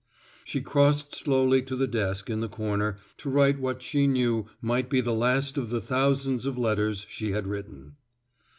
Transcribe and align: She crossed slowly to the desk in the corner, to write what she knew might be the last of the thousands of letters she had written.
She 0.43 0.61
crossed 0.61 1.13
slowly 1.13 1.61
to 1.61 1.75
the 1.75 1.85
desk 1.85 2.27
in 2.27 2.39
the 2.39 2.49
corner, 2.49 2.97
to 3.17 3.29
write 3.29 3.59
what 3.59 3.83
she 3.83 4.07
knew 4.07 4.47
might 4.59 4.89
be 4.89 4.99
the 4.99 5.13
last 5.13 5.59
of 5.59 5.69
the 5.69 5.79
thousands 5.79 6.47
of 6.47 6.57
letters 6.57 7.05
she 7.07 7.33
had 7.33 7.45
written. 7.45 7.97